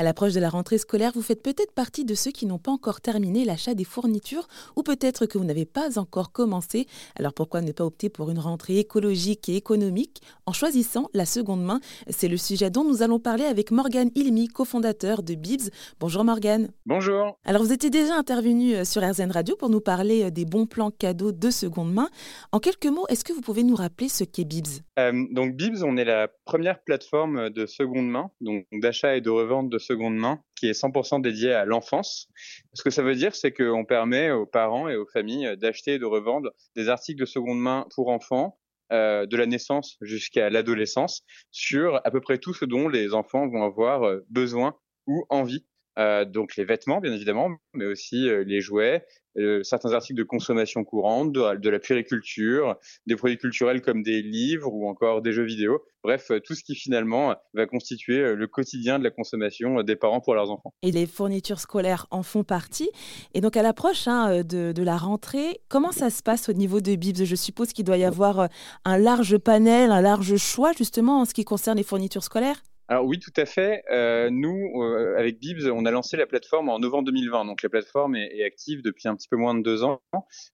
À 0.00 0.02
l'approche 0.02 0.32
de 0.32 0.40
la 0.40 0.48
rentrée 0.48 0.78
scolaire, 0.78 1.12
vous 1.14 1.20
faites 1.20 1.42
peut-être 1.42 1.74
partie 1.74 2.06
de 2.06 2.14
ceux 2.14 2.30
qui 2.30 2.46
n'ont 2.46 2.56
pas 2.56 2.70
encore 2.70 3.02
terminé 3.02 3.44
l'achat 3.44 3.74
des 3.74 3.84
fournitures 3.84 4.48
ou 4.74 4.82
peut-être 4.82 5.26
que 5.26 5.36
vous 5.36 5.44
n'avez 5.44 5.66
pas 5.66 5.98
encore 5.98 6.32
commencé. 6.32 6.86
Alors 7.16 7.34
pourquoi 7.34 7.60
ne 7.60 7.70
pas 7.70 7.84
opter 7.84 8.08
pour 8.08 8.30
une 8.30 8.38
rentrée 8.38 8.78
écologique 8.78 9.50
et 9.50 9.56
économique 9.56 10.22
en 10.46 10.54
choisissant 10.54 11.10
la 11.12 11.26
seconde 11.26 11.62
main? 11.62 11.80
C'est 12.08 12.28
le 12.28 12.38
sujet 12.38 12.70
dont 12.70 12.82
nous 12.82 13.02
allons 13.02 13.18
parler 13.18 13.44
avec 13.44 13.72
Morgane 13.72 14.10
Ilmi, 14.14 14.48
cofondateur 14.48 15.22
de 15.22 15.34
Bibs. 15.34 15.68
Bonjour 15.98 16.24
Morgane. 16.24 16.70
Bonjour. 16.86 17.38
Alors 17.44 17.62
vous 17.62 17.74
étiez 17.74 17.90
déjà 17.90 18.16
intervenu 18.16 18.76
euh, 18.76 18.84
sur 18.84 19.02
RZN 19.06 19.30
Radio 19.30 19.54
pour 19.54 19.68
nous 19.68 19.82
parler 19.82 20.22
euh, 20.22 20.30
des 20.30 20.46
bons 20.46 20.64
plans 20.64 20.90
cadeaux 20.90 21.32
de 21.32 21.50
seconde 21.50 21.92
main. 21.92 22.08
En 22.52 22.58
quelques 22.58 22.86
mots, 22.86 23.04
est-ce 23.10 23.22
que 23.22 23.34
vous 23.34 23.42
pouvez 23.42 23.64
nous 23.64 23.76
rappeler 23.76 24.08
ce 24.08 24.24
qu'est 24.24 24.46
Bibs? 24.46 24.80
Euh, 24.98 25.26
Donc 25.32 25.56
Bibs, 25.56 25.82
on 25.84 25.98
est 25.98 26.06
la 26.06 26.28
première 26.46 26.82
plateforme 26.82 27.50
de 27.50 27.66
seconde 27.66 28.08
main, 28.08 28.30
donc 28.40 28.64
d'achat 28.72 29.14
et 29.14 29.20
de 29.20 29.28
revente 29.28 29.68
de 29.68 29.76
seconde 29.90 30.16
main, 30.16 30.40
qui 30.56 30.68
est 30.68 30.80
100% 30.80 31.20
dédiée 31.20 31.52
à 31.52 31.64
l'enfance. 31.64 32.28
Ce 32.74 32.82
que 32.82 32.90
ça 32.90 33.02
veut 33.02 33.14
dire, 33.14 33.34
c'est 33.34 33.52
qu'on 33.52 33.84
permet 33.84 34.30
aux 34.30 34.46
parents 34.46 34.88
et 34.88 34.96
aux 34.96 35.06
familles 35.06 35.56
d'acheter 35.56 35.94
et 35.94 35.98
de 35.98 36.04
revendre 36.04 36.50
des 36.76 36.88
articles 36.88 37.20
de 37.20 37.26
seconde 37.26 37.60
main 37.60 37.86
pour 37.94 38.08
enfants 38.08 38.58
euh, 38.92 39.26
de 39.26 39.36
la 39.36 39.46
naissance 39.46 39.96
jusqu'à 40.00 40.50
l'adolescence 40.50 41.22
sur 41.50 42.00
à 42.04 42.10
peu 42.10 42.20
près 42.20 42.38
tout 42.38 42.54
ce 42.54 42.64
dont 42.64 42.88
les 42.88 43.14
enfants 43.14 43.48
vont 43.48 43.64
avoir 43.64 44.02
euh, 44.02 44.20
besoin 44.30 44.74
ou 45.06 45.24
envie. 45.28 45.64
Euh, 45.98 46.24
donc 46.24 46.56
les 46.56 46.64
vêtements, 46.64 47.00
bien 47.00 47.12
évidemment, 47.12 47.50
mais 47.74 47.86
aussi 47.86 48.28
les 48.46 48.60
jouets, 48.60 49.04
euh, 49.38 49.62
certains 49.62 49.92
articles 49.92 50.18
de 50.18 50.24
consommation 50.24 50.82
courante, 50.82 51.32
de, 51.32 51.68
la 51.68 51.78
périculture, 51.78 52.76
des 53.06 53.14
produits 53.14 53.38
culturels 53.38 53.80
comme 53.80 54.02
des 54.02 54.22
livres 54.22 54.72
ou 54.72 54.88
encore 54.88 55.22
des 55.22 55.32
jeux 55.32 55.44
vidéo. 55.44 55.84
Bref, 56.02 56.30
euh, 56.30 56.40
tout 56.40 56.54
ce 56.54 56.64
qui 56.64 56.74
finalement 56.74 57.36
va 57.54 57.66
constituer 57.66 58.18
euh, 58.18 58.34
le 58.34 58.46
quotidien 58.48 58.98
de 58.98 59.04
la 59.04 59.10
consommation 59.10 59.82
des 59.82 59.94
parents 59.94 60.20
pour 60.20 60.34
leurs 60.34 60.50
enfants. 60.50 60.74
Et 60.82 60.90
les 60.90 61.06
fournitures 61.06 61.60
scolaires 61.60 62.06
en 62.10 62.24
font 62.24 62.42
partie. 62.42 62.90
Et 63.34 63.40
donc 63.40 63.56
à 63.56 63.62
l'approche 63.62 64.08
hein, 64.08 64.42
de, 64.42 64.72
de, 64.72 64.82
la 64.82 64.96
rentrée, 64.96 65.60
comment 65.68 65.92
ça 65.92 66.10
se 66.10 66.22
passe 66.22 66.48
au 66.48 66.52
niveau 66.52 66.80
de 66.80 66.96
Bibs? 66.96 67.24
Je 67.24 67.36
suppose 67.36 67.72
qu'il 67.72 67.84
doit 67.84 67.98
y 67.98 68.04
avoir 68.04 68.48
un 68.84 68.98
large 68.98 69.38
panel, 69.38 69.92
un 69.92 70.00
large 70.00 70.36
choix 70.36 70.72
justement 70.72 71.20
en 71.20 71.24
ce 71.24 71.34
qui 71.34 71.44
concerne 71.44 71.76
les 71.76 71.84
fournitures 71.84 72.24
scolaires? 72.24 72.62
Alors 72.90 73.06
oui, 73.06 73.20
tout 73.20 73.32
à 73.36 73.46
fait. 73.46 73.84
Euh, 73.92 74.30
nous, 74.32 74.82
euh, 74.82 75.14
avec 75.16 75.38
Bibs, 75.38 75.70
on 75.72 75.84
a 75.84 75.92
lancé 75.92 76.16
la 76.16 76.26
plateforme 76.26 76.68
en 76.68 76.80
novembre 76.80 77.04
2020. 77.04 77.44
Donc 77.44 77.62
la 77.62 77.68
plateforme 77.68 78.16
est, 78.16 78.42
active 78.42 78.82
depuis 78.82 79.06
un 79.06 79.14
petit 79.14 79.28
peu 79.28 79.36
moins 79.36 79.54
de 79.54 79.62
deux 79.62 79.84
ans. 79.84 80.02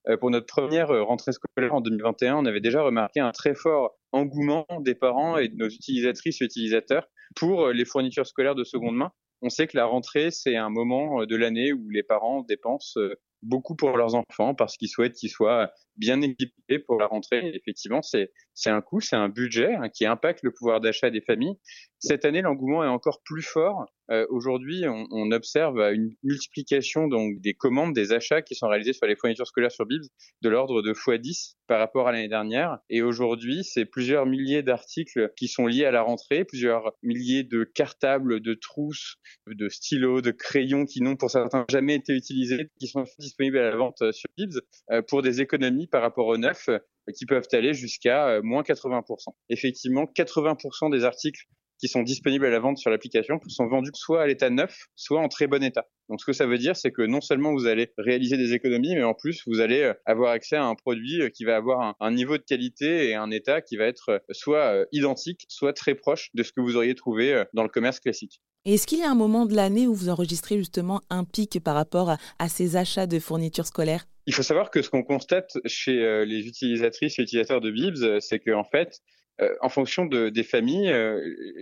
Euh, 0.06 0.18
pour 0.18 0.30
notre 0.30 0.44
première 0.44 0.88
rentrée 1.06 1.32
scolaire 1.32 1.72
en 1.72 1.80
2021, 1.80 2.36
on 2.36 2.44
avait 2.44 2.60
déjà 2.60 2.82
remarqué 2.82 3.20
un 3.20 3.32
très 3.32 3.54
fort 3.54 3.96
engouement 4.12 4.66
des 4.80 4.94
parents 4.94 5.38
et 5.38 5.48
de 5.48 5.56
nos 5.56 5.68
utilisatrices 5.70 6.42
et 6.42 6.44
utilisateurs 6.44 7.08
pour 7.36 7.68
les 7.68 7.86
fournitures 7.86 8.26
scolaires 8.26 8.54
de 8.54 8.64
seconde 8.64 8.96
main. 8.96 9.12
On 9.40 9.48
sait 9.48 9.66
que 9.66 9.76
la 9.78 9.86
rentrée, 9.86 10.30
c'est 10.30 10.56
un 10.56 10.68
moment 10.68 11.24
de 11.24 11.36
l'année 11.36 11.72
où 11.72 11.88
les 11.88 12.02
parents 12.02 12.42
dépensent 12.42 13.00
beaucoup 13.42 13.76
pour 13.76 13.96
leurs 13.96 14.14
enfants 14.14 14.54
parce 14.54 14.76
qu'ils 14.76 14.88
souhaitent 14.88 15.14
qu'ils 15.14 15.30
soient 15.30 15.70
bien 15.96 16.20
équipés 16.20 16.78
pour 16.78 16.98
la 16.98 17.06
rentrée. 17.06 17.50
effectivement, 17.54 18.02
c'est 18.02 18.32
c'est 18.54 18.70
un 18.70 18.80
coût, 18.80 19.00
c'est 19.00 19.16
un 19.16 19.28
budget 19.28 19.74
hein, 19.74 19.88
qui 19.88 20.06
impacte 20.06 20.42
le 20.42 20.52
pouvoir 20.52 20.80
d'achat 20.80 21.10
des 21.10 21.20
familles. 21.20 21.56
Cette 21.98 22.24
année, 22.24 22.42
l'engouement 22.42 22.84
est 22.84 22.88
encore 22.88 23.22
plus 23.24 23.42
fort. 23.42 23.86
Euh, 24.10 24.26
Aujourd'hui, 24.28 24.86
on, 24.86 25.06
on, 25.10 25.32
observe 25.32 25.78
une 25.92 26.14
multiplication 26.22 27.08
donc 27.08 27.40
des 27.40 27.54
commandes, 27.54 27.92
des 27.94 28.12
achats 28.12 28.42
qui 28.42 28.54
sont 28.54 28.68
réalisés 28.68 28.92
sur 28.92 29.06
les 29.06 29.16
fournitures 29.16 29.46
scolaires 29.46 29.72
sur 29.72 29.86
Bibs 29.86 30.04
de 30.42 30.48
l'ordre 30.48 30.82
de 30.82 30.92
x10 30.92 31.54
par 31.66 31.80
rapport 31.80 32.06
à 32.06 32.12
l'année 32.12 32.28
dernière. 32.28 32.78
Et 32.88 33.02
aujourd'hui, 33.02 33.64
c'est 33.64 33.84
plusieurs 33.84 34.26
milliers 34.26 34.62
d'articles 34.62 35.32
qui 35.36 35.48
sont 35.48 35.66
liés 35.66 35.84
à 35.84 35.90
la 35.90 36.02
rentrée, 36.02 36.44
plusieurs 36.44 36.92
milliers 37.02 37.42
de 37.42 37.64
cartables, 37.64 38.40
de 38.40 38.54
trousses, 38.54 39.16
de 39.46 39.68
stylos, 39.68 40.20
de 40.20 40.30
crayons 40.30 40.84
qui 40.84 41.00
n'ont 41.00 41.16
pour 41.16 41.30
certains 41.30 41.64
jamais 41.70 41.94
été 41.96 42.12
utilisés, 42.12 42.68
qui 42.78 42.86
sont 42.86 43.04
disponibles 43.18 43.58
à 43.58 43.70
la 43.70 43.76
vente 43.76 44.12
sur 44.12 44.28
Bibs 44.36 44.60
euh, 44.90 45.02
pour 45.02 45.22
des 45.22 45.40
économies 45.40 45.86
par 45.86 46.02
rapport 46.02 46.26
au 46.26 46.36
neuf 46.36 46.68
euh, 46.68 46.78
qui 47.16 47.26
peuvent 47.26 47.48
aller 47.52 47.74
jusqu'à 47.74 48.28
euh, 48.28 48.42
moins 48.42 48.62
80%. 48.62 49.28
Effectivement, 49.48 50.04
80% 50.04 50.90
des 50.90 51.04
articles 51.04 51.46
qui 51.78 51.88
sont 51.88 52.02
disponibles 52.02 52.46
à 52.46 52.50
la 52.50 52.58
vente 52.58 52.78
sur 52.78 52.90
l'application 52.90 53.40
sont 53.48 53.66
vendus 53.66 53.90
soit 53.94 54.22
à 54.22 54.26
l'état 54.26 54.50
neuf, 54.50 54.86
soit 54.94 55.20
en 55.20 55.28
très 55.28 55.46
bon 55.46 55.62
état. 55.62 55.86
Donc 56.08 56.20
ce 56.20 56.26
que 56.26 56.32
ça 56.32 56.46
veut 56.46 56.58
dire, 56.58 56.76
c'est 56.76 56.90
que 56.90 57.02
non 57.02 57.20
seulement 57.20 57.52
vous 57.52 57.66
allez 57.66 57.92
réaliser 57.98 58.36
des 58.36 58.52
économies, 58.52 58.94
mais 58.94 59.02
en 59.02 59.14
plus 59.14 59.42
vous 59.46 59.60
allez 59.60 59.92
avoir 60.04 60.30
accès 60.30 60.56
à 60.56 60.64
un 60.64 60.74
produit 60.74 61.30
qui 61.32 61.44
va 61.44 61.56
avoir 61.56 61.94
un, 61.98 62.10
niveau 62.10 62.38
de 62.38 62.42
qualité 62.42 63.08
et 63.08 63.14
un 63.14 63.30
état 63.30 63.60
qui 63.60 63.76
va 63.76 63.84
être 63.84 64.22
soit 64.30 64.86
identique, 64.92 65.46
soit 65.48 65.72
très 65.72 65.94
proche 65.94 66.30
de 66.34 66.42
ce 66.42 66.52
que 66.52 66.60
vous 66.60 66.76
auriez 66.76 66.94
trouvé 66.94 67.44
dans 67.54 67.62
le 67.62 67.68
commerce 67.68 68.00
classique. 68.00 68.40
Et 68.64 68.74
est-ce 68.74 68.86
qu'il 68.86 68.98
y 68.98 69.02
a 69.02 69.10
un 69.10 69.14
moment 69.14 69.46
de 69.46 69.54
l'année 69.54 69.86
où 69.86 69.94
vous 69.94 70.08
enregistrez 70.08 70.58
justement 70.58 71.00
un 71.08 71.24
pic 71.24 71.62
par 71.62 71.74
rapport 71.74 72.10
à, 72.10 72.18
à 72.38 72.48
ces 72.48 72.76
achats 72.76 73.06
de 73.06 73.20
fournitures 73.20 73.66
scolaires? 73.66 74.06
Il 74.26 74.34
faut 74.34 74.42
savoir 74.42 74.72
que 74.72 74.82
ce 74.82 74.90
qu'on 74.90 75.04
constate 75.04 75.56
chez 75.66 76.02
euh, 76.02 76.24
les 76.24 76.48
utilisatrices 76.48 77.16
et 77.20 77.22
utilisateurs 77.22 77.60
de 77.60 77.70
Bibs, 77.70 78.02
euh, 78.02 78.18
c'est 78.18 78.40
qu'en 78.40 78.64
fait, 78.64 79.00
euh, 79.40 79.54
en 79.60 79.68
fonction 79.68 80.06
de, 80.06 80.28
des 80.28 80.42
familles, 80.42 80.94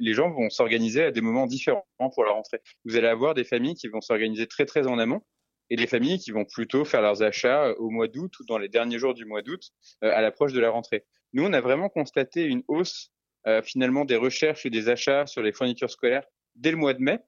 les 0.01 0.15
gens 0.15 0.31
vont 0.31 0.51
s'organiser 0.51 1.05
à 1.05 1.11
des 1.11 1.21
moments 1.21 1.47
différents 1.47 1.85
pour 1.99 2.25
la 2.25 2.33
rentrée. 2.33 2.61
Vous 2.85 2.97
allez 2.97 3.09
avoir 3.09 3.35
des 3.35 3.45
familles 3.45 3.75
qui 3.75 3.89
vont 3.89 4.01
s'organiser 4.01 4.47
très 4.47 4.65
très 4.65 4.87
en 4.87 4.99
amont 4.99 5.23
et 5.71 5.77
des 5.77 5.87
familles 5.87 6.19
qui 6.19 6.31
vont 6.31 6.45
plutôt 6.45 6.85
faire 6.85 7.03
leurs 7.03 7.23
achats 7.23 7.73
au 7.79 7.91
mois 7.91 8.07
d'août 8.07 8.33
ou 8.39 8.45
dans 8.45 8.59
les 8.59 8.69
derniers 8.69 8.99
jours 8.99 9.15
du 9.15 9.25
mois 9.25 9.43
d'août 9.43 9.71
à 10.03 10.21
l'approche 10.21 10.53
de 10.53 10.61
la 10.61 10.71
rentrée. 10.71 11.05
Nous, 11.33 11.45
on 11.45 11.53
a 11.53 11.61
vraiment 11.61 11.89
constaté 11.89 12.45
une 12.45 12.63
hausse 12.69 13.11
finalement 13.63 14.05
des 14.05 14.17
recherches 14.17 14.67
et 14.67 14.71
des 14.71 14.89
achats 14.89 15.27
sur 15.27 15.43
les 15.43 15.53
fournitures 15.53 15.91
scolaires 15.91 16.25
dès 16.55 16.71
le 16.71 16.77
mois 16.77 16.95
de 16.95 17.03
mai. 17.03 17.19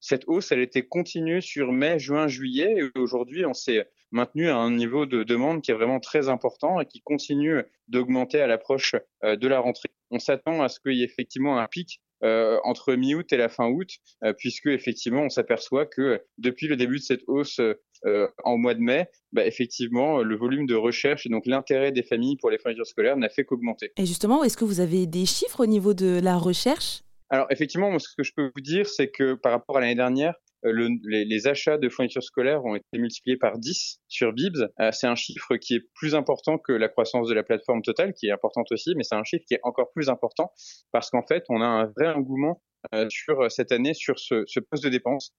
Cette 0.00 0.24
hausse, 0.26 0.52
elle 0.52 0.60
était 0.60 0.86
continue 0.86 1.40
sur 1.40 1.72
mai, 1.72 1.98
juin, 1.98 2.28
juillet 2.28 2.74
et 2.76 2.98
aujourd'hui, 2.98 3.46
on 3.46 3.54
s'est 3.54 3.88
maintenu 4.14 4.48
à 4.48 4.56
un 4.56 4.70
niveau 4.70 5.06
de 5.06 5.24
demande 5.24 5.60
qui 5.60 5.72
est 5.72 5.74
vraiment 5.74 6.00
très 6.00 6.28
important 6.28 6.80
et 6.80 6.86
qui 6.86 7.02
continue 7.02 7.62
d'augmenter 7.88 8.40
à 8.40 8.46
l'approche 8.46 8.94
euh, 9.24 9.36
de 9.36 9.48
la 9.48 9.58
rentrée. 9.58 9.90
On 10.10 10.18
s'attend 10.18 10.62
à 10.62 10.68
ce 10.68 10.80
qu'il 10.80 10.94
y 10.94 11.02
ait 11.02 11.04
effectivement 11.04 11.58
un 11.58 11.66
pic 11.66 12.00
euh, 12.22 12.58
entre 12.64 12.94
mi-août 12.94 13.30
et 13.32 13.36
la 13.36 13.50
fin 13.50 13.68
août, 13.68 13.90
euh, 14.22 14.32
puisque 14.32 14.66
effectivement 14.66 15.22
on 15.22 15.28
s'aperçoit 15.28 15.84
que 15.84 16.22
depuis 16.38 16.68
le 16.68 16.76
début 16.76 16.96
de 16.96 17.02
cette 17.02 17.22
hausse 17.26 17.60
euh, 17.60 18.28
en 18.44 18.56
mois 18.56 18.74
de 18.74 18.80
mai, 18.80 19.08
bah, 19.32 19.44
effectivement 19.44 20.22
le 20.22 20.36
volume 20.36 20.66
de 20.66 20.74
recherche 20.74 21.26
et 21.26 21.28
donc 21.28 21.44
l'intérêt 21.44 21.92
des 21.92 22.02
familles 22.02 22.36
pour 22.36 22.50
les 22.50 22.58
fournitures 22.58 22.86
scolaires 22.86 23.16
n'a 23.16 23.28
fait 23.28 23.44
qu'augmenter. 23.44 23.92
Et 23.98 24.06
justement, 24.06 24.42
est-ce 24.44 24.56
que 24.56 24.64
vous 24.64 24.80
avez 24.80 25.06
des 25.06 25.26
chiffres 25.26 25.60
au 25.60 25.66
niveau 25.66 25.92
de 25.92 26.20
la 26.22 26.38
recherche? 26.38 27.02
Alors 27.28 27.46
effectivement, 27.50 27.98
ce 27.98 28.08
que 28.16 28.22
je 28.22 28.32
peux 28.34 28.50
vous 28.54 28.62
dire, 28.62 28.86
c'est 28.86 29.08
que 29.08 29.34
par 29.34 29.52
rapport 29.52 29.76
à 29.76 29.80
l'année 29.80 29.94
dernière, 29.94 30.34
le, 30.64 30.88
les, 31.04 31.24
les, 31.24 31.46
achats 31.46 31.78
de 31.78 31.88
fournitures 31.88 32.22
scolaires 32.22 32.64
ont 32.64 32.74
été 32.74 32.98
multipliés 32.98 33.36
par 33.36 33.58
10 33.58 34.00
sur 34.08 34.32
Bibs. 34.32 34.68
Euh, 34.80 34.90
c'est 34.92 35.06
un 35.06 35.14
chiffre 35.14 35.56
qui 35.56 35.74
est 35.74 35.84
plus 35.94 36.14
important 36.14 36.58
que 36.58 36.72
la 36.72 36.88
croissance 36.88 37.28
de 37.28 37.34
la 37.34 37.42
plateforme 37.42 37.82
totale, 37.82 38.14
qui 38.14 38.26
est 38.26 38.32
importante 38.32 38.70
aussi, 38.72 38.94
mais 38.96 39.02
c'est 39.02 39.14
un 39.14 39.24
chiffre 39.24 39.44
qui 39.46 39.54
est 39.54 39.60
encore 39.62 39.92
plus 39.92 40.08
important 40.08 40.52
parce 40.92 41.10
qu'en 41.10 41.22
fait, 41.26 41.44
on 41.48 41.60
a 41.60 41.66
un 41.66 41.86
vrai 41.96 42.08
engouement 42.08 42.62
euh, 42.94 43.06
sur 43.10 43.50
cette 43.50 43.72
année 43.72 43.94
sur 43.94 44.18
ce, 44.18 44.44
ce 44.46 44.60
poste 44.60 44.84
de 44.84 44.90
dépense 44.90 45.34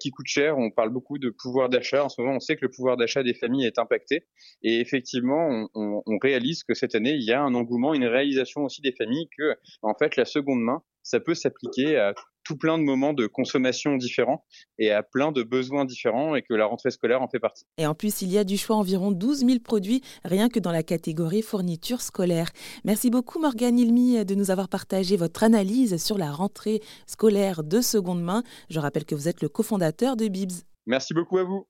qui 0.00 0.10
coûte 0.10 0.26
cher. 0.26 0.56
On 0.56 0.70
parle 0.70 0.88
beaucoup 0.88 1.18
de 1.18 1.28
pouvoir 1.28 1.68
d'achat. 1.68 2.02
En 2.04 2.08
ce 2.08 2.18
moment, 2.22 2.36
on 2.36 2.40
sait 2.40 2.56
que 2.56 2.64
le 2.64 2.70
pouvoir 2.70 2.96
d'achat 2.96 3.22
des 3.22 3.34
familles 3.34 3.66
est 3.66 3.78
impacté. 3.78 4.26
Et 4.62 4.80
effectivement, 4.80 5.46
on, 5.46 5.68
on, 5.74 6.02
on, 6.06 6.16
réalise 6.16 6.64
que 6.64 6.72
cette 6.72 6.94
année, 6.94 7.12
il 7.12 7.22
y 7.22 7.32
a 7.32 7.42
un 7.42 7.54
engouement, 7.54 7.92
une 7.92 8.06
réalisation 8.06 8.64
aussi 8.64 8.80
des 8.80 8.92
familles 8.92 9.28
que, 9.36 9.54
en 9.82 9.94
fait, 9.94 10.16
la 10.16 10.24
seconde 10.24 10.62
main, 10.62 10.82
ça 11.02 11.20
peut 11.20 11.34
s'appliquer 11.34 11.98
à 11.98 12.14
tout 12.44 12.56
plein 12.56 12.78
de 12.78 12.82
moments 12.82 13.12
de 13.12 13.26
consommation 13.26 13.96
différents 13.96 14.44
et 14.78 14.90
à 14.90 15.02
plein 15.02 15.32
de 15.32 15.42
besoins 15.42 15.84
différents 15.84 16.34
et 16.34 16.42
que 16.42 16.54
la 16.54 16.66
rentrée 16.66 16.90
scolaire 16.90 17.22
en 17.22 17.28
fait 17.28 17.40
partie. 17.40 17.64
Et 17.78 17.86
en 17.86 17.94
plus, 17.94 18.22
il 18.22 18.30
y 18.30 18.38
a 18.38 18.44
du 18.44 18.56
choix 18.56 18.76
environ 18.76 19.10
12 19.10 19.46
000 19.46 19.58
produits 19.60 20.02
rien 20.24 20.48
que 20.48 20.60
dans 20.60 20.72
la 20.72 20.82
catégorie 20.82 21.42
fourniture 21.42 22.00
scolaire. 22.00 22.50
Merci 22.84 23.10
beaucoup 23.10 23.40
Morgane 23.40 23.78
Ilmi 23.78 24.24
de 24.24 24.34
nous 24.34 24.50
avoir 24.50 24.68
partagé 24.68 25.16
votre 25.16 25.42
analyse 25.42 26.02
sur 26.02 26.18
la 26.18 26.30
rentrée 26.30 26.80
scolaire 27.06 27.64
de 27.64 27.80
seconde 27.80 28.22
main. 28.22 28.42
Je 28.70 28.80
rappelle 28.80 29.04
que 29.04 29.14
vous 29.14 29.28
êtes 29.28 29.42
le 29.42 29.48
cofondateur 29.48 30.16
de 30.16 30.28
Bibs. 30.28 30.52
Merci 30.86 31.14
beaucoup 31.14 31.38
à 31.38 31.44
vous. 31.44 31.66